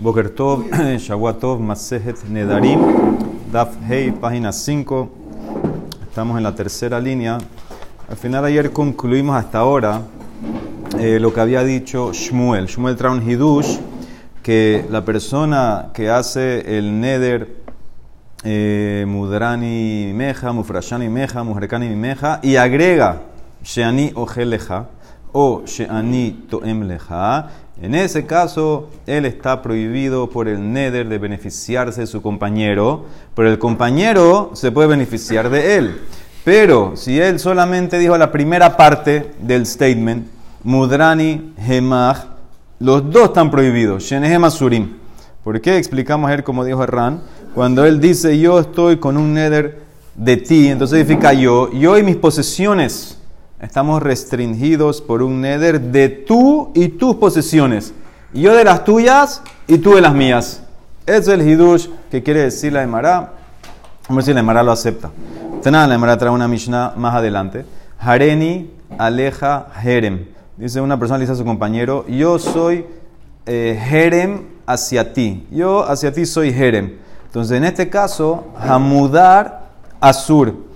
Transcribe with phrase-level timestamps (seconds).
[0.00, 0.64] Boker Tov,
[0.98, 2.80] Shavuot Masejet Nedarim,
[3.52, 5.10] Daf Hei, página 5.
[6.08, 7.36] Estamos en la tercera línea.
[8.08, 10.00] Al final ayer concluimos hasta ahora
[10.98, 12.64] eh, lo que había dicho Shmuel.
[12.64, 13.76] Shmuel trae un hidush
[14.42, 17.56] que la persona que hace el neder
[18.42, 23.20] eh, Mudrani Meja, Mufrashani Meja, Mujerkani Meja y agrega
[23.62, 24.86] Sheani Ojeleja
[25.32, 27.50] o Sheani Toem Leja
[27.82, 33.48] en ese caso, él está prohibido por el neder de beneficiarse de su compañero, pero
[33.48, 36.00] el compañero se puede beneficiar de él.
[36.44, 40.26] Pero si él solamente dijo la primera parte del statement,
[40.62, 42.18] Mudrani Hemach,
[42.80, 44.96] los dos están prohibidos, Shenehem Surim.
[45.42, 45.78] ¿Por qué?
[45.78, 47.22] Explicamos ayer como dijo Herrán,
[47.54, 49.80] cuando él dice yo estoy con un neder
[50.14, 53.19] de ti, entonces significa yo, yo y mis posesiones
[53.60, 57.92] estamos restringidos por un neder de tú y tus posesiones.
[58.32, 60.62] Yo de las tuyas y tú de las mías.
[61.06, 63.32] Es el hidush que quiere decir la Emara.
[64.08, 65.10] Vamos a ver si la Emara lo acepta.
[65.70, 67.64] Nada, la Emara trae una Mishnah más adelante.
[67.98, 70.26] Hareni aleja Jerem.
[70.56, 72.86] Dice una persona le dice a su compañero, yo soy
[73.46, 75.46] eh, Jerem hacia ti.
[75.50, 76.96] Yo hacia ti soy Jerem.
[77.26, 79.68] Entonces, en este caso, Hamudar
[80.00, 80.69] Asur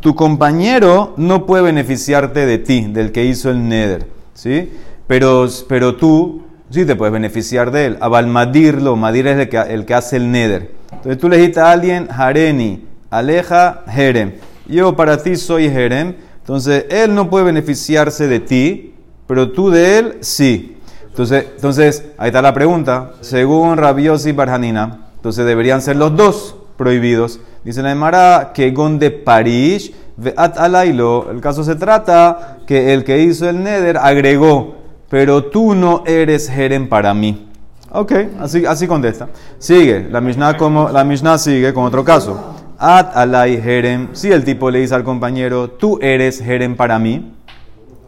[0.00, 4.70] tu compañero no puede beneficiarte de ti, del que hizo el neder, ¿sí?
[5.06, 7.98] Pero, pero tú sí te puedes beneficiar de él.
[8.00, 10.72] Abalmadirlo, Madir es el que, el que hace el neder.
[10.92, 14.34] Entonces tú le dijiste a alguien, Hareni, aleja Jerem.
[14.66, 16.14] Yo para ti soy Jerem.
[16.40, 18.94] Entonces él no puede beneficiarse de ti,
[19.26, 20.76] pero tú de él sí.
[21.06, 23.12] Entonces, entonces ahí está la pregunta.
[23.20, 27.40] Según Rabiosi y Barjanina, entonces deberían ser los dos prohibidos.
[27.62, 31.30] Dice la Emara que Gonde Parish, Veat Alailo.
[31.30, 34.76] El caso se trata que el que hizo el Neder agregó,
[35.10, 37.50] pero tú no eres Jerem para mí.
[37.90, 39.28] Ok, así, así contesta.
[39.58, 42.54] Sigue, la Mishnah, como, la Mishnah sigue con otro caso.
[42.78, 44.08] At alay Jerem.
[44.12, 47.34] Si el tipo le dice al compañero, tú eres Jerem para mí.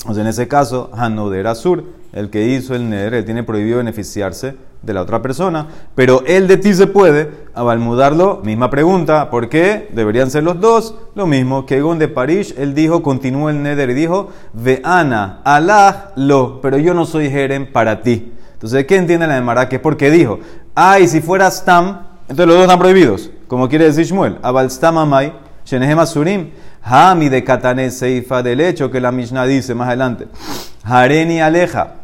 [0.07, 3.79] O sea, en ese caso, Hanoder Asur, el que hizo el Neder, él tiene prohibido
[3.79, 9.51] beneficiarse de la otra persona, pero él de ti se puede, abalmudarlo, misma pregunta, ¿por
[9.51, 9.91] qué?
[9.93, 13.91] Deberían ser los dos, lo mismo que Egon de París, él dijo, continuó el Neder
[13.91, 18.33] y dijo, Veana, Allah lo, pero yo no soy Jerem para ti.
[18.55, 20.41] Entonces, ¿qué entiende la de Que es porque dijo,
[20.75, 24.97] ay, si fuera Stam, entonces los dos están prohibidos, como quiere decir Shmuel, Abal Stam
[24.97, 25.35] Amai,
[25.65, 26.51] Shenehem Asurim,
[26.83, 30.27] Hami de Katane Seifa, del hecho que la Mishnah dice más adelante,
[30.85, 31.95] Hareni Aleja,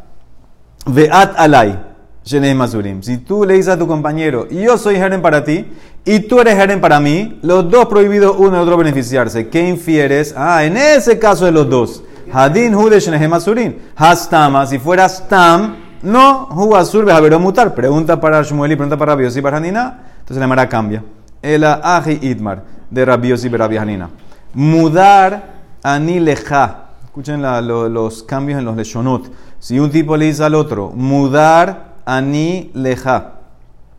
[0.85, 1.79] Veat Alai,
[2.23, 5.65] si tú le dices a tu compañero, yo soy Jeren para ti,
[6.03, 9.47] y tú eres Jeren para mí, los dos prohibidos uno y otro beneficiarse.
[9.47, 10.33] ¿Qué infieres?
[10.35, 12.03] Ah, en ese caso de los dos.
[12.31, 13.75] Hadin Hude Shenehem Asurim.
[13.95, 17.73] Hastama, si fuera Stam, no, Huasur a mutar.
[17.73, 21.03] Pregunta para Shmuel y pregunta para Rabios y para Entonces la mara cambia.
[21.41, 24.09] El Aji Idmar de Rabios y Hanina.
[24.53, 26.89] Mudar anileja.
[27.05, 29.31] Escuchen los cambios en los leshonot.
[29.59, 33.33] Si un tipo le dice al otro, mudar ani leja.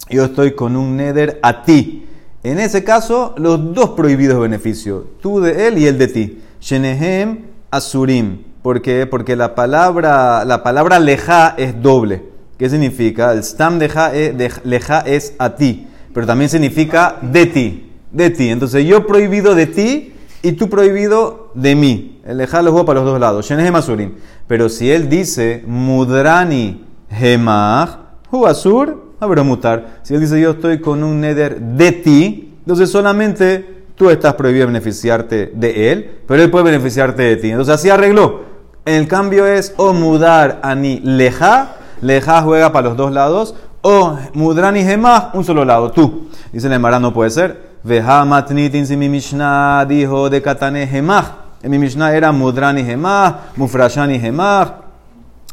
[0.09, 2.07] Yo estoy con un neder a ti.
[2.43, 6.43] En ese caso, los dos prohibidos beneficio, tú de él y él de ti.
[6.61, 8.45] Shenehem asurim.
[8.63, 9.07] ¿Por qué?
[9.07, 12.23] Porque la palabra, la palabra leja es doble.
[12.57, 13.33] ¿Qué significa?
[13.33, 17.93] El stam de leja es a ti, pero también significa de ti.
[18.11, 18.49] De ti.
[18.49, 22.21] Entonces yo prohibido de ti y tú prohibido de mí.
[22.25, 23.47] El leja lo juego para los dos lados.
[23.47, 24.15] Shenehem asurim.
[24.47, 27.99] Pero si él dice mudrani Hemach,
[28.31, 29.09] Huasur,
[29.45, 30.01] mutar.
[30.03, 34.67] Si él dice yo estoy con un neder de ti, entonces solamente tú estás prohibido
[34.67, 37.51] beneficiarte de él, pero él puede beneficiarte de ti.
[37.51, 38.43] Entonces así arregló.
[38.85, 44.19] El cambio es o mudar a ni leja, leja juega para los dos lados, o
[44.35, 46.29] mudrani gemach, un solo lado, tú.
[46.53, 47.68] Dice el Emara, no puede ser.
[47.89, 51.33] Veja matnitin si mi Mishnah dijo de katane gemach.
[51.63, 54.73] En mi Mishnah era mudrani gemach, mufrashani gemach,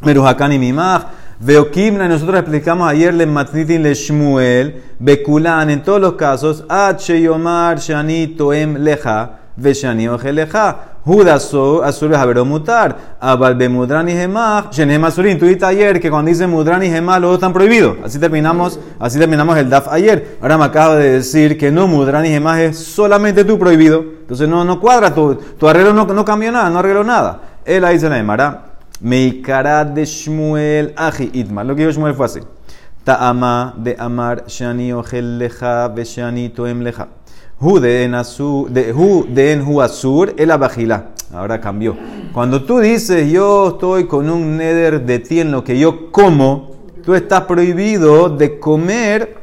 [0.02, 1.06] meruhakani mimach.
[1.40, 7.78] Veokimna, nosotros explicamos ayer le matnitin le Shmuel, Bekulan, en todos los casos, H yomar
[7.78, 10.76] shani toem leja, veshani leja.
[11.06, 12.10] Judaso, azul
[12.44, 15.38] mutar, abal bemudran y gemach, shenem azurin.
[15.38, 17.98] Tú ayer que cuando dice mudran y gemach, los dos están prohibidos.
[18.04, 20.36] Así terminamos, así terminamos el daf ayer.
[20.42, 24.00] Ahora me acabo de decir que no mudran y gemach es solamente tú prohibido.
[24.22, 27.40] Entonces no, no cuadra, tu, tu arreglo no, no cambió nada, no arregló nada.
[27.64, 28.64] Él ahí se la llamará.
[29.00, 31.62] Meikarat de Shmuel Aji Itma.
[31.62, 32.40] Lo que dijo Shmuel fue así.
[33.04, 37.06] Ta'ama de Amar Shani Ojel Leja Beshani Toem Leja.
[37.58, 41.06] Hu de en Hu Asur el Abajila.
[41.32, 41.96] Ahora cambió.
[42.32, 46.76] Cuando tú dices yo estoy con un neder de ti en lo que yo como,
[47.04, 49.38] tú estás prohibido de comer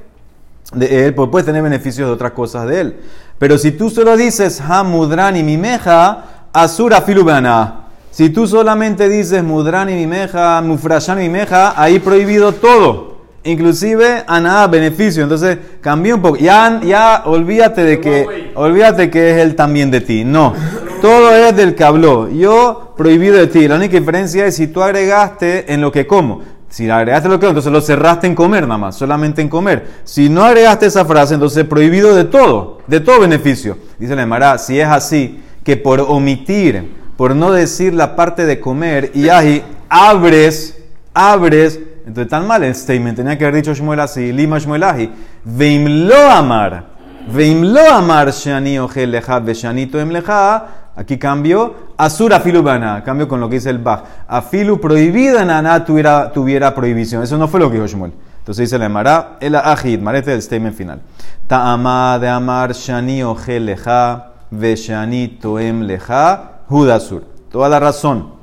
[0.74, 3.00] de él, pues puedes tener beneficios de otras cosas de él.
[3.38, 7.88] Pero si tú solo dices Hamudrani mimeja, Asura filubana.
[8.12, 13.13] Si tú solamente dices Mudrani mimeja, Mufrashan mimeja, ahí prohibido todo.
[13.46, 15.24] Inclusive a nada beneficio.
[15.24, 16.38] Entonces cambié un poco.
[16.38, 20.24] Ya, ya olvídate de que, olvídate que es él también de ti.
[20.24, 20.54] No.
[21.02, 22.30] Todo es del que habló.
[22.30, 23.68] Yo prohibido de ti.
[23.68, 26.42] La única diferencia es si tú agregaste en lo que como.
[26.74, 29.86] Si agregaste lo que entonces lo cerraste en comer nada más, solamente en comer.
[30.06, 33.78] Si no agregaste esa frase, entonces prohibido de todo, de todo beneficio.
[34.00, 38.60] Dice la Emara, si es así, que por omitir, por no decir la parte de
[38.60, 40.82] comer, y ahí abres,
[41.14, 45.12] abres, entonces tan mal el statement, tenía que haber dicho Shmuel así, lima Shmuel ahi,
[45.44, 46.86] veimlo amar,
[47.32, 53.50] veimlo amar shani ojel leja, veshani toem leja, Aquí cambio, Asura filubana, cambio con lo
[53.50, 54.04] que dice el Bach.
[54.28, 57.24] Afilu prohibida en Aná tuviera, tuviera prohibición.
[57.24, 58.14] Eso no fue lo que dijo Shmuel.
[58.40, 61.02] Entonces dice la Emara, el Ajid, marete del statement final.
[61.48, 67.24] Ta'ama de amar shani ojel leja, ve shani toem leja, judasur.
[67.52, 68.43] Toda la razón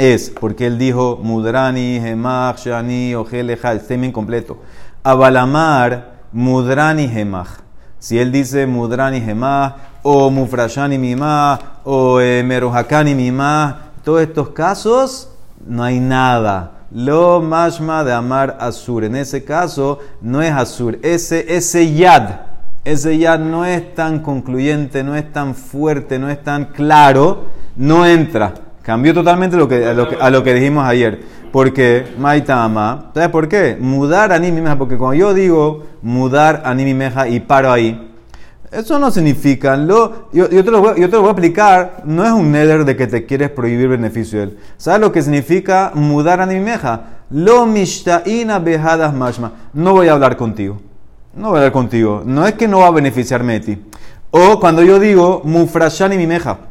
[0.00, 4.58] es porque él dijo mudrani, gemach, shani, ojel leja, el statement completo.
[5.04, 7.60] Abalamar, mudrani, gemach.
[7.98, 15.28] Si él dice mudrani, gemach, o Mufrashani Mimá, o eh, Merohakani Mimá, todos estos casos
[15.66, 16.72] no hay nada.
[16.90, 19.04] Lo mashma de amar Azur.
[19.04, 20.98] En ese caso no es Azur.
[21.02, 22.40] Ese, ese yad,
[22.84, 27.44] ese yad no es tan concluyente, no es tan fuerte, no es tan claro,
[27.76, 28.54] no entra.
[28.90, 31.20] Cambió totalmente lo que, a, lo que, a lo que dijimos ayer.
[31.52, 33.76] Porque, Maitama, ¿sabes por qué?
[33.78, 38.10] Mudar a meja, porque cuando yo digo mudar a meja y paro ahí,
[38.72, 42.24] eso no significa, lo, yo, te lo voy, yo, te lo voy, a explicar, no
[42.24, 44.58] es un nether de que te quieres prohibir beneficio de él.
[44.76, 47.20] ¿Sabes lo que significa mudar a meja?
[47.30, 49.52] Lo mishta'ina bejadas mashma.
[49.72, 50.80] No voy a hablar contigo.
[51.32, 52.24] No voy a hablar contigo.
[52.26, 53.82] No es que no va a beneficiarme de ti.
[54.32, 56.69] O cuando yo digo mufrashani meja.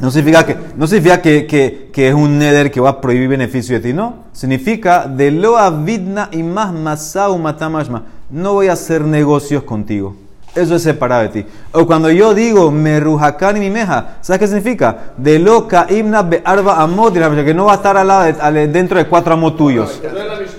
[0.00, 3.28] No significa, que, no significa que, que, que, es un nether que va a prohibir
[3.28, 4.24] beneficio de ti, no.
[4.32, 8.02] Significa de lo avidna y más masau matamashma.
[8.30, 10.16] No voy a hacer negocios contigo.
[10.54, 11.46] Eso es separado de ti.
[11.72, 15.12] O cuando yo digo merujakan y mi meja, ¿sabes qué significa?
[15.16, 19.06] De loca imna be arba amot, que no va a estar al lado dentro de
[19.06, 20.02] cuatro amos tuyos.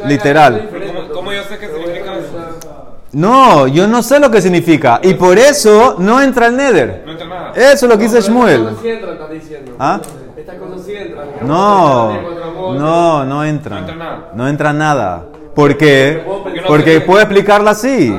[0.08, 0.70] Literal.
[1.14, 2.70] ¿Cómo yo sé qué significa eso?
[3.12, 5.00] No, yo no sé lo que significa.
[5.04, 7.03] Y por eso no entra el Nether.
[7.28, 7.52] Nada.
[7.56, 8.70] Eso es lo que dice Shmuel.
[9.80, 10.02] ¿Ah?
[11.42, 13.82] No, no, no entra.
[14.34, 15.26] No entra nada.
[15.56, 16.24] ¿Por qué?
[16.68, 18.16] Porque puedo explicarla así.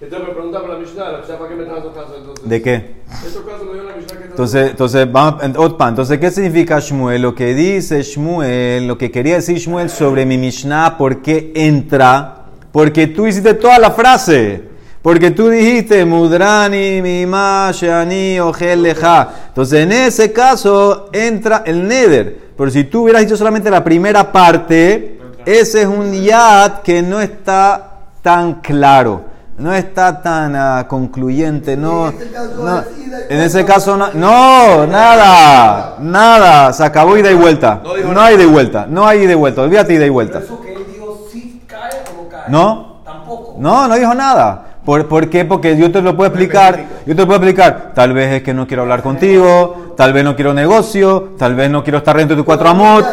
[0.00, 2.16] Entonces me pregunta por la Mishnah, la ¿para qué me traes dos casos?
[2.18, 2.96] Entonces, ¿De qué?
[3.24, 7.20] Estos casos lo dio la Mishnah que entonces, entonces, vamos, entonces, ¿qué significa Shmuel?
[7.20, 12.46] Lo que dice Shmuel, lo que quería decir Shmuel sobre mi Mishnah, ¿por qué entra?
[12.72, 14.69] Porque tú hiciste toda la frase.
[15.02, 19.28] Porque tú dijiste, Mudrani, Mima, Shani, Ojel, Leja.
[19.48, 22.50] Entonces, en ese caso, entra el Neder.
[22.56, 27.20] Pero si tú hubieras dicho solamente la primera parte, ese es un yad que no
[27.20, 29.30] está tan claro
[29.60, 32.82] no está tan uh, concluyente, no, en, este no,
[33.28, 38.46] en ese caso no, no, nada, nada, se acabó ida y vuelta, no, hay de
[38.46, 40.38] vuelta, no hay de vuelta, olvídate ida y vuelta.
[40.38, 42.44] eso que él dijo sí cae o no cae?
[42.48, 43.56] No, tampoco.
[43.58, 44.66] No, no dijo nada.
[44.84, 45.44] ¿Por, ¿Por, qué?
[45.44, 48.54] Porque yo te lo puedo explicar, yo te lo puedo explicar, tal vez es que
[48.54, 52.34] no quiero hablar contigo, tal vez no quiero negocio, tal vez no quiero estar dentro
[52.34, 53.04] de tu cuatro amor.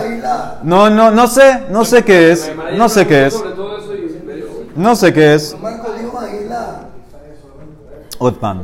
[0.64, 3.44] No, no, no sé, no sé qué es, no sé qué es.
[4.76, 5.56] No sé qué es.
[8.20, 8.62] Otpan,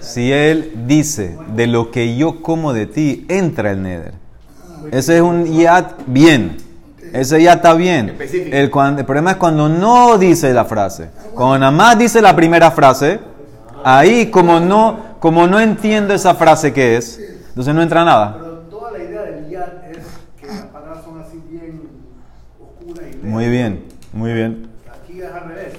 [0.00, 4.14] si él dice de lo que yo como de ti, entra el neder.
[4.92, 6.65] Ese es un yat bien.
[7.12, 8.16] Ese ya está bien.
[8.52, 11.10] El, problema es cuando no dice la frase.
[11.34, 13.20] Cuando nada más dice la primera frase,
[13.84, 18.36] ahí como no, como no entiendo esa frase que es, entonces no entra nada.
[18.38, 19.98] Pero toda la idea del yat es
[20.40, 21.82] que las palabras son así bien
[22.60, 24.68] oscuras y Muy bien, muy bien.
[24.92, 25.74] Aquí es al revés.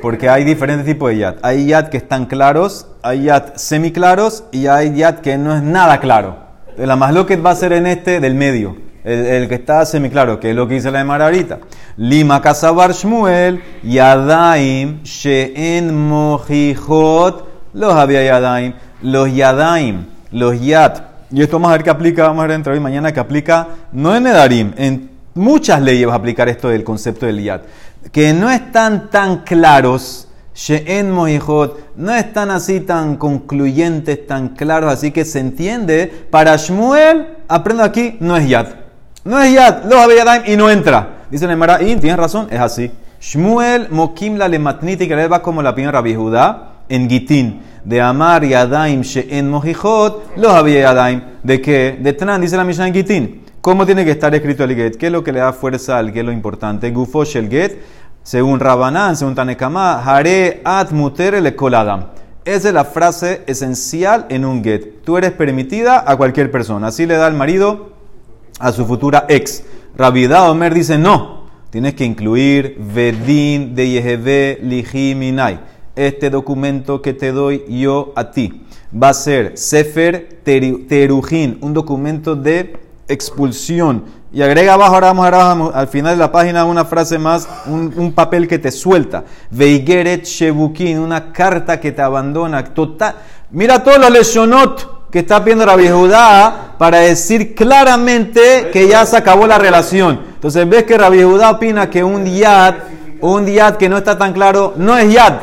[0.00, 1.36] Porque hay diferentes tipos de yat.
[1.42, 6.00] Hay yat que están claros, hay yat semiclaros y hay yat que no es nada
[6.00, 6.36] claro.
[6.76, 10.50] La más que va a ser en este del medio, el, que está semiclaro, que
[10.50, 11.58] es lo que dice la de ahorita.
[11.96, 21.02] Lima kasabar shmuel, yadaim, she'en mojichot, los había yadaim, los yadaim, los yat.
[21.32, 23.68] Y esto vamos a ver que aplica, vamos a ver entre hoy mañana que aplica,
[23.92, 27.62] no en Nedarim, en muchas leyes va a aplicar esto del concepto del yat
[28.12, 35.10] que no están tan claros, She'en Mohijot, no están así tan concluyentes, tan claros, así
[35.10, 36.26] que se entiende.
[36.30, 38.66] Para Shmuel, aprendo aquí, no es Yad.
[39.24, 41.24] No es Yad, los Abeyadaim y no entra.
[41.30, 42.90] Dice la Emara, y tienes razón, es así.
[43.20, 47.60] Shmuel mokim la lematniti, que va como la opinión Rabbi Judá en Gitín.
[47.84, 51.22] De Amar y Adaim en Mojijot, los había Yadaim.
[51.42, 51.98] ¿De qué?
[52.00, 53.44] De Tran, dice la Mishnah en Gitín.
[53.60, 54.96] ¿Cómo tiene que estar escrito el get?
[54.96, 56.90] ¿Qué es lo que le da fuerza al es lo importante?
[56.90, 57.78] Gufosh el get,
[58.22, 62.06] según Rabanán, según Tanekama, Hare at muter le koladam.
[62.42, 65.04] Esa es la frase esencial en un get.
[65.04, 66.86] Tú eres permitida a cualquier persona.
[66.86, 67.99] Así le da el marido
[68.60, 69.64] a su futura ex.
[69.96, 71.40] Rabida Omer dice no.
[71.70, 75.60] Tienes que incluir Vedin de Yehede Lijiminai.
[75.96, 82.36] Este documento que te doy yo a ti va a ser Sefer Terujin, un documento
[82.36, 84.04] de expulsión.
[84.32, 88.46] Y agrega abajo, ahora vamos, al final de la página una frase más, un, papel
[88.46, 89.24] que te suelta.
[89.50, 92.62] Veigeret Shebukin, una carta que te abandona.
[92.64, 93.16] Total.
[93.50, 99.14] Mira todos los lesionot que está pidiendo la Judá para decir claramente que ya se
[99.14, 100.18] acabó la relación.
[100.32, 102.74] Entonces ves que Rabbi Judá opina que un yad,
[103.20, 105.34] un yad que no está tan claro, no es yad.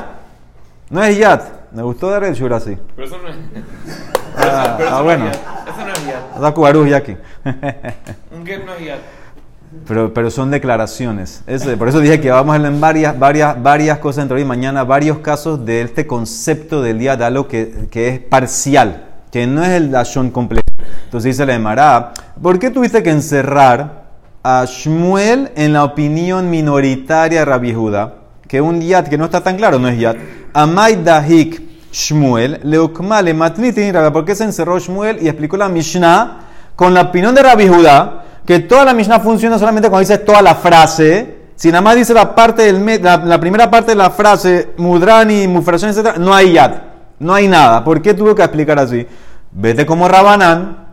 [0.89, 1.41] No es yad.
[1.73, 2.75] Me gustó dar el shur así.
[2.95, 3.35] Pero eso no es.
[4.35, 5.27] Ah, ah bueno.
[5.27, 6.95] Eso no es yad.
[6.95, 7.15] aquí.
[8.35, 8.97] Un get no es yad.
[9.87, 11.43] Pero, pero son declaraciones.
[11.77, 15.19] por eso dije que vamos a leer varias, varias, varias cosas dentro de mañana, varios
[15.19, 19.69] casos de este concepto del día de algo que, que es parcial, que no es
[19.69, 20.71] el dashon completo.
[21.05, 24.05] Entonces dice la Emara, ¿por qué tuviste que encerrar
[24.43, 28.13] a Shmuel en la opinión minoritaria de Rabbi Judá?
[28.47, 30.15] Que un yad que no está tan claro no es yad.
[30.53, 36.39] Amay Dahik Shmuel, Leukmale Matnitin, ¿por qué se encerró Shmuel y explicó la Mishnah
[36.75, 38.23] con la opinión de Rabbi Judá?
[38.45, 41.35] Que toda la Mishnah funciona solamente cuando dice toda la frase.
[41.55, 45.89] Si nada más dice la, parte del, la, primera parte de la frase, Mudrani, Mufrashan,
[45.89, 46.86] etc., no hay yad.
[47.19, 47.83] No hay nada.
[47.83, 49.07] ¿Por qué tuvo que explicar así?
[49.51, 50.85] Vete como Rabanán,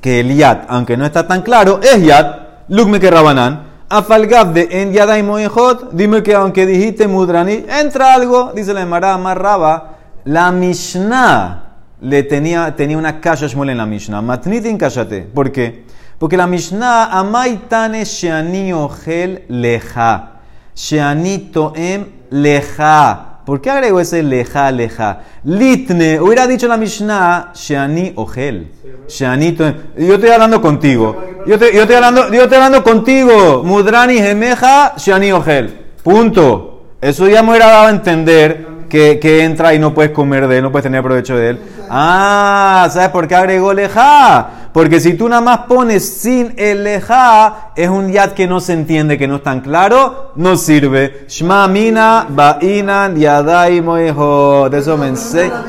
[0.00, 2.36] que el yad, aunque no está tan claro, es yad.
[2.68, 3.74] Lukme que Rabanán.
[3.88, 9.16] Afalgab de en Yadai Moejot, dime que aunque dijiste Mudrani, entra algo, dice la Emara,
[9.18, 11.64] más Raba, la Mishnah
[12.00, 14.20] le tenía, tenía una kasha Shmuel en la Mishnah.
[14.20, 15.22] Matnitin kashate.
[15.22, 15.84] ¿Por qué?
[16.18, 20.40] Porque la Mishnah, amaitane sheani ogel leja.
[20.74, 23.33] Sheani toem leja.
[23.44, 25.20] ¿Por qué agregó ese leja, leja?
[25.44, 28.70] Litne, hubiera dicho la Mishnah, sheani ogel.
[29.06, 29.74] Sheani toem.
[29.98, 31.22] Yo estoy hablando contigo.
[31.46, 33.62] Yo, te, yo, estoy hablando, yo estoy hablando contigo.
[33.62, 35.78] Mudrani gemeja, sheani ogel.
[36.02, 36.70] Punto.
[37.02, 40.62] Eso ya me hubiera dado a entender que, entra y no puedes comer de él,
[40.62, 41.58] no puedes tener provecho de él.
[41.90, 44.63] Ah, ¿sabes por qué agregó leja?
[44.74, 48.72] Porque si tú nada más pones sin el leja, es un yad que no se
[48.72, 51.26] entiende, que no es tan claro, no sirve.
[51.28, 54.66] Shma mina, ba'inan, yadai moejo.
[54.66, 55.64] Eso me enseña.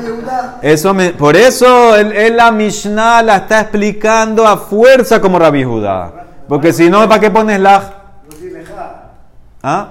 [0.60, 6.12] Eso me, por eso él, la Mishnah la está explicando a fuerza como Rabbi Judá.
[6.48, 7.92] Porque si no, ¿para qué pones la?
[9.62, 9.88] ¿Ah?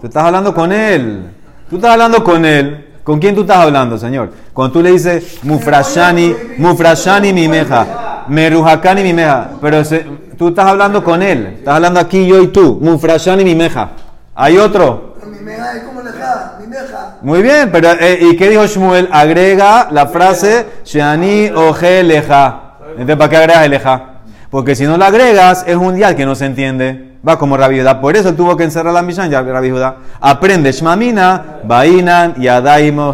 [0.00, 1.30] Te estás hablando con él.
[1.68, 2.88] Tú estás hablando con él.
[3.04, 4.30] ¿Con quién tú estás hablando, señor?
[4.60, 9.82] Cuando tú le dices Mufrashani, Mufrashani meja, Meruhakani meja, Pero
[10.36, 11.54] tú estás hablando con él.
[11.60, 12.78] Estás hablando aquí yo y tú.
[12.78, 13.92] Mufrashani meja.
[14.34, 15.14] ¿Hay otro?
[17.22, 19.08] Muy bien, pero eh, ¿y qué dijo Shmuel?
[19.10, 22.74] Agrega la frase Shani oje leja.
[22.90, 24.04] Entonces, ¿para qué agregas leja?
[24.50, 27.09] Porque si no la agregas, es un día que no se entiende.
[27.26, 28.00] Va como Rabbi Judá.
[28.00, 29.96] Por eso tuvo que encerrar la Mishnah, ya Rabbi Judá.
[30.20, 33.12] Aprende Shmamina, Bainan y Adaimo.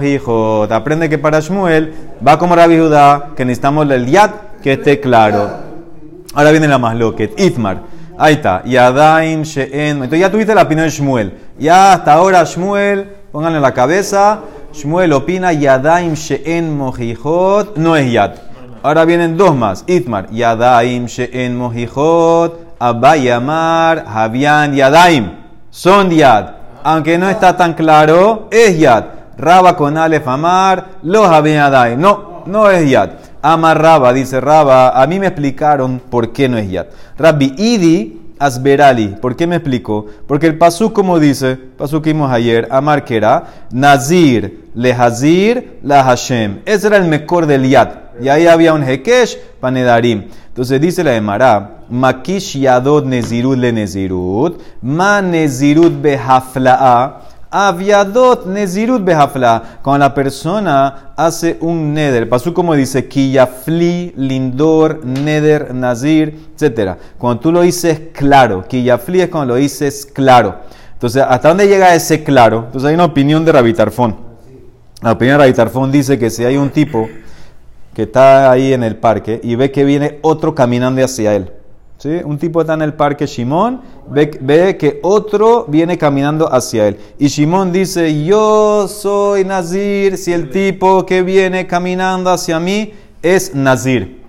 [0.71, 1.93] Aprende que para Shmuel
[2.27, 4.31] va como Rabbi Judá, que necesitamos el Yad
[4.63, 5.51] que esté claro.
[6.35, 7.39] Ahora viene la más loquet.
[7.41, 7.79] Itmar.
[8.19, 8.63] Ahí está.
[8.65, 9.97] Yadaim She'en.
[9.97, 11.33] Entonces ya tuviste la opinión de Shmuel.
[11.59, 14.41] Ya hasta ahora Shmuel, pónganle la cabeza.
[14.73, 17.77] Shmuel opina Yadaim She'en Mojijot.
[17.77, 18.35] No es Yad.
[18.83, 19.85] Ahora vienen dos más.
[19.87, 20.31] Itmar.
[20.31, 22.66] Yadaim She'en Mojijot.
[22.79, 25.31] Abayamar, Javian Yadaim.
[25.71, 26.55] Son Yad.
[26.85, 29.05] Aunque no está tan claro, es Yad.
[29.39, 32.01] Raba con Alef Amar, los Yadaim.
[32.01, 33.11] No, no es Yad.
[33.43, 34.91] Amar Raba, dice Raba.
[34.91, 36.87] A mí me explicaron por qué no es Yad.
[37.19, 39.17] Rabbi Idi Asberali.
[39.21, 40.07] ¿Por qué me explico?
[40.27, 46.05] Porque el pasú, como dice, pasú que vimos ayer, Amar que era Nazir, Lehazir, La
[46.05, 46.61] Hashem.
[46.65, 47.91] Ese era el mejor del Yad.
[48.21, 50.29] Y ahí había un Hekesh, Panedarim.
[50.49, 59.81] Entonces dice la Emara, Makish Yadod Nezirut le Nezirut, Ma Nezirut behafla'a, Aviadot Nezirut behafla.
[59.83, 66.97] Cuando la persona hace un neder, pasó como dice, Kiyafli, Lindor, Neder, Nazir, etc.
[67.19, 70.57] Cuando tú lo dices claro, Kiyafli es cuando lo dices claro.
[70.93, 72.65] Entonces, ¿hasta dónde llega ese claro?
[72.67, 74.17] Entonces hay una opinión de Rabitarfón.
[75.03, 77.09] La opinión de Rabitarfón dice que si hay un tipo
[77.95, 81.53] que está ahí en el parque y ve que viene otro caminando hacia él.
[81.99, 82.21] ¿Sí?
[82.25, 86.99] Un tipo está en el parque Shimón, ve, ve que otro viene caminando hacia él.
[87.19, 93.55] Y Shimón dice, yo soy Nazir si el tipo que viene caminando hacia mí es
[93.55, 94.23] Nazir.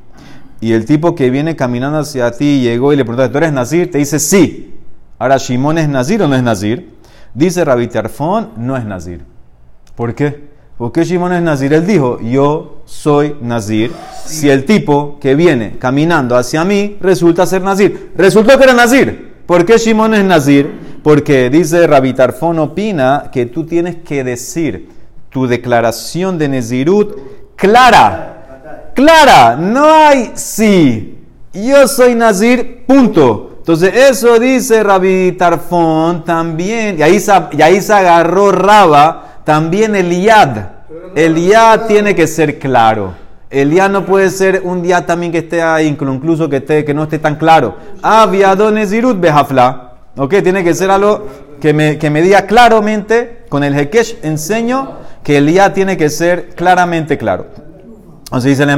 [0.59, 3.91] Y el tipo que viene caminando hacia ti llegó y le pregunta, ¿tú eres Nazir?
[3.91, 4.73] Te dice, sí.
[5.19, 6.95] Ahora, ¿Shimón es Nazir o no es Nazir?
[7.33, 9.23] Dice Rabbi Tarfón, no es Nazir.
[9.95, 10.47] ¿Por qué?
[10.77, 11.73] ¿Por qué Shimón es Nazir?
[11.73, 13.91] Él dijo, yo soy Nazir.
[14.25, 18.11] Si el tipo que viene caminando hacia mí resulta ser Nazir.
[18.15, 19.35] Resultó que era Nazir.
[19.45, 20.99] ¿Por qué Shimón es Nazir?
[21.03, 24.89] Porque dice Rabbi Tarfón opina que tú tienes que decir
[25.29, 27.17] tu declaración de Nezirut
[27.55, 28.37] clara
[28.97, 31.19] clara, no hay sí.
[31.53, 33.57] Yo soy Nazir, punto.
[33.59, 40.11] Entonces eso dice Rabbi Tarfón también, y ahí, y ahí se agarró Raba, también el
[40.21, 40.57] yad.
[41.15, 43.13] El yad tiene que ser claro.
[43.49, 46.93] El yad no puede ser un día también que esté ahí, incluso que, esté, que
[46.93, 47.77] no esté tan claro.
[48.01, 49.93] Aviado Nezirut Behafla.
[50.17, 51.27] Ok, tiene que ser algo
[51.61, 56.09] que me, que me diga claramente, con el Hekesh enseño que el yad tiene que
[56.09, 57.45] ser claramente claro.
[58.25, 58.77] Entonces dice el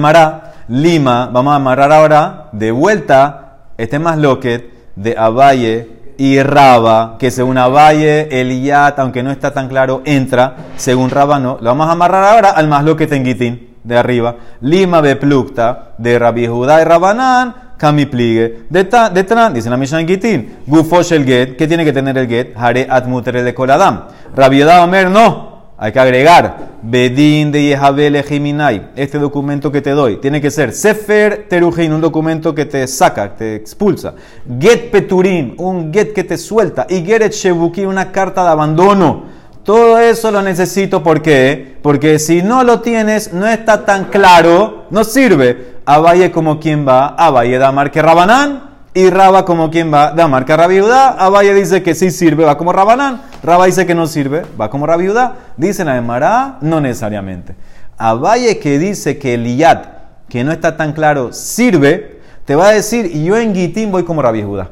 [0.68, 7.32] Lima, vamos a amarrar ahora de vuelta este más loquet de Abaye y Raba, que
[7.32, 11.58] según Abaye, el Yat, aunque no está tan claro, entra, según Raba no.
[11.62, 14.36] Lo vamos a amarrar ahora al más loquet en Gitín, de arriba.
[14.60, 18.66] Lima beplukta, de Rabbi Judá y Rabanán, Kami pligue.
[18.70, 22.28] De Tran, dice la Mishnah en Gitín, Gufosh el get, ¿qué tiene que tener el
[22.28, 22.52] get?
[22.58, 24.08] Hare atmutere de Koladam.
[24.36, 25.59] Rabbi Omer, no.
[25.82, 28.90] Hay que agregar Bedín de Yehabel Ejiminai.
[28.98, 33.34] Este documento que te doy tiene que ser Sefer Terujin, un documento que te saca,
[33.34, 34.14] te expulsa.
[34.60, 36.86] Get Peturin, un get que te suelta.
[36.90, 39.24] Y Geret Shebuki, una carta de abandono.
[39.64, 45.06] Todo eso lo necesito porque porque si no lo tienes, no está tan claro, no
[45.06, 45.80] sirve.
[45.86, 50.58] Valle como quien va, Valle da marque Rabanán y Raba como quien va, da marca
[50.58, 51.10] Rabiudá.
[51.10, 53.22] Abaye dice que sí sirve, va como Rabanán.
[53.44, 55.36] Raba dice que no sirve, va como Rabiudá.
[55.58, 57.56] Dice la Emara, no necesariamente.
[57.98, 59.80] Abaye que dice que el Yad,
[60.28, 64.24] que no está tan claro, sirve, te va a decir, yo en Gitín voy como
[64.24, 64.70] Rabiudá.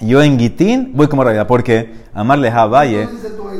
[0.00, 1.46] Yo en Gitín voy como Rabiudá.
[1.46, 1.94] ¿Por qué?
[2.14, 3.08] Amarle a Abaye.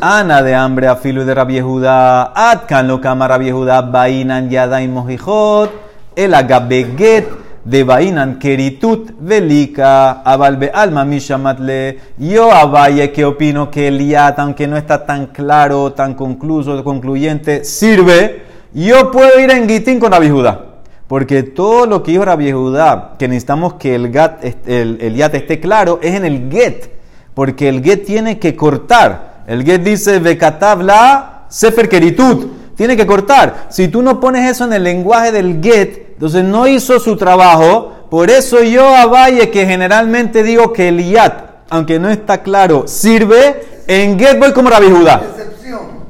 [0.01, 2.33] Ana de hambre a filo de Rabiudá.
[2.35, 3.83] Atkan lo cama Rabiudá.
[3.83, 5.71] Bainan yadaim mojijot.
[6.17, 11.99] El agabeget de Bainan Keritut Velika Abalbe Alma Mishamatle.
[12.19, 16.83] Yo a Valle que opino que el Yat, aunque no está tan claro, tan concluso,
[16.85, 18.43] concluyente, sirve.
[18.75, 20.67] Yo puedo ir en Gitín con Rabbi Judá.
[21.09, 25.61] Porque todo lo que dijo Rabbi Judá, que necesitamos que el, gat, el, Yat esté
[25.61, 26.91] claro, es en el Get.
[27.35, 29.45] Porque el Get tiene que cortar.
[29.47, 32.75] El Get dice Vekatabla Sefer Keritut.
[32.75, 33.67] Tiene que cortar.
[33.71, 37.93] Si tú no pones eso en el lenguaje del Get, entonces no hizo su trabajo.
[38.11, 41.35] Por eso yo a Valle, que generalmente digo que el Yat,
[41.71, 45.23] aunque no está claro, sirve, en Get voy como Rabbi Judá.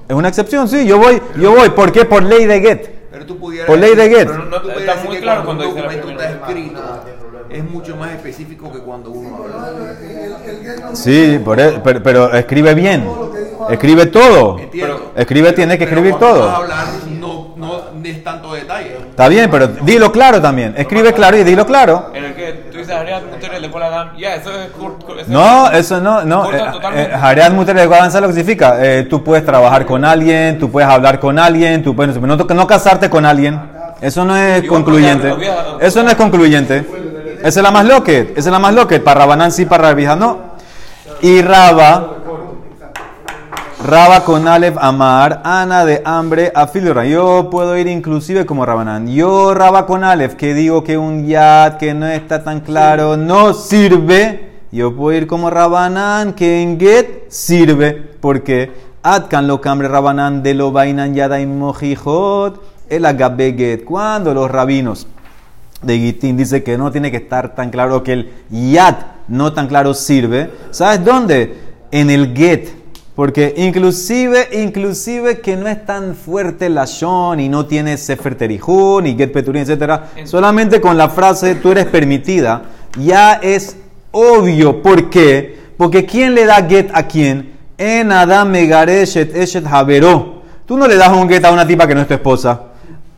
[0.06, 0.86] Es una excepción, sí.
[0.86, 1.70] Yo voy, yo voy.
[1.70, 2.04] ¿Por qué?
[2.04, 2.90] Por ley de Get.
[3.10, 4.28] Pero tú pudieras por ley de Get.
[4.28, 6.80] Pero no, está muy claro cuando, un documento está escrito.
[7.48, 9.96] Es mucho más específico que cuando uno habla.
[10.92, 13.08] Sí, por e, pero, pero, escribe bien.
[13.70, 14.58] Escribe todo.
[15.16, 16.66] Escribe, tiene que escribir todo
[18.12, 18.96] tanto detalle.
[19.10, 20.74] Está bien, pero dilo claro también.
[20.76, 22.10] Escribe claro y dilo claro.
[22.14, 25.28] En el que tú dices Hareat Muter de Koladam, ya, eso es.
[25.28, 26.44] no, eso no, no.
[26.44, 28.76] Hareat eh, Muter de Koladam, ¿sabes lo que significa?
[28.80, 32.20] Eh, tú puedes trabajar con alguien, tú puedes hablar con alguien, tú puedes.
[32.20, 33.60] No, no casarte con alguien.
[34.00, 35.34] Eso no es concluyente.
[35.80, 36.84] Eso no es concluyente.
[37.38, 38.30] Esa es la más loquet.
[38.30, 39.02] Esa es la más loquet.
[39.02, 40.54] Para Rabanán sí, para Rabija no.
[41.20, 42.13] Y Raba
[43.84, 47.04] Raba con Aleph Amar, Ana de hambre a Filora.
[47.04, 49.08] Yo puedo ir inclusive como Rabanán.
[49.08, 53.52] Yo Raba con Aleph, que digo que un yad que no está tan claro no
[53.52, 54.52] sirve.
[54.72, 57.92] Yo puedo ir como Rabanán, que en Get sirve.
[58.22, 62.62] Porque Atkan lo cambre Rabanán de lo vainan yada y mojijot.
[62.88, 63.84] El agabe Get.
[63.84, 65.06] Cuando los rabinos
[65.82, 68.96] de Gitín dice que no tiene que estar tan claro que el yad
[69.28, 70.50] no tan claro sirve.
[70.70, 71.58] ¿Sabes dónde?
[71.90, 72.83] En el Get
[73.14, 78.58] porque inclusive, inclusive que no es tan fuerte la Shon y no tiene Sefer y
[79.16, 80.00] Get Peturin, etc.
[80.24, 82.62] Solamente con la frase tú eres permitida,
[82.98, 83.76] ya es
[84.10, 84.82] obvio.
[84.82, 85.56] ¿Por qué?
[85.76, 87.52] Porque ¿quién le da Get a quién?
[87.78, 90.42] En Adam Megareshet Eshet Havero.
[90.66, 92.73] Tú no le das un Get a una tipa que no es tu esposa.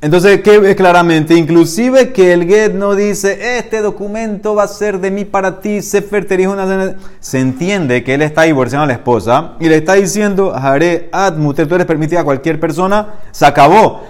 [0.06, 1.34] Entonces, ¿qué claramente?
[1.34, 5.82] Inclusive que el get no dice, este documento va a ser de mí para ti,
[5.82, 6.94] Sefer una...
[7.18, 11.66] Se entiende que él está divorciando a la esposa y le está diciendo, Haré Admute,
[11.66, 14.04] tú eres permitida a cualquier persona, se acabó.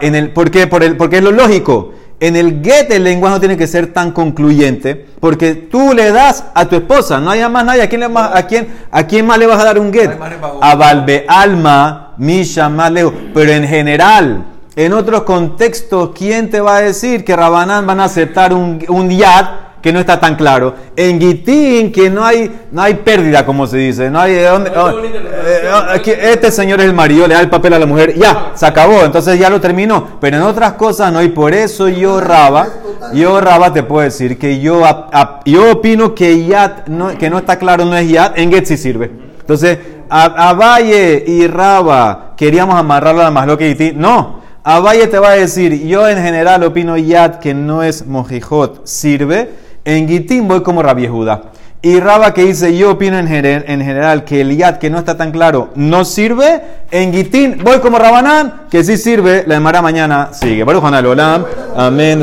[0.00, 0.66] En el, ¿Por qué?
[0.66, 1.92] Por el, porque es lo lógico.
[2.20, 6.46] En el get el lenguaje no tiene que ser tan concluyente, porque tú le das
[6.54, 7.82] a tu esposa, no hay más nadie.
[7.82, 10.10] ¿A quién, le más, a quién, a quién más le vas a dar un get?
[10.62, 13.12] A Valve Alma, Misha, más lejos.
[13.34, 18.04] Pero en general, en otros contextos, ¿quién te va a decir que Rabanán van a
[18.04, 19.46] aceptar un, un yad
[19.80, 20.74] que no está tan claro?
[20.96, 24.10] En Gitín, que no hay, no hay pérdida, como se dice.
[24.10, 27.50] No hay, dónde- No oh, eh, oh, este señor es el marido, le da el
[27.50, 30.18] papel a la mujer, ya, se acabó, entonces ya lo terminó.
[30.20, 32.66] Pero en otras cosas no, y por eso yo, Raba,
[33.12, 37.38] yo, Raba, te puedo decir que yo, ap- yo opino que yad, no, que no
[37.38, 39.10] está claro, no es yad, en Get sí sirve.
[39.40, 43.92] Entonces, a, Valle y Raba queríamos amarrarlo a más lo que Gití.
[43.94, 48.86] No, Valle te va a decir, yo en general opino yad que no es mojijot,
[48.86, 49.50] sirve.
[49.84, 51.42] En Gitín voy como Rabbi Judá.
[51.82, 54.96] Y Raba que dice, yo opino en, gener- en general que el yad que no
[54.98, 56.62] está tan claro no sirve.
[56.90, 59.44] En Gitín voy como Rabanán, que sí sirve.
[59.46, 60.64] La demara mañana sigue.
[60.64, 61.44] Baruch Olam.
[61.76, 62.12] Amén.